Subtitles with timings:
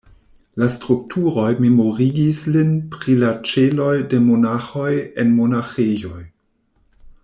[0.61, 4.91] La strukturoj memorigis lin pri la ĉeloj de monaĥoj
[5.25, 6.23] en monaĥejoj.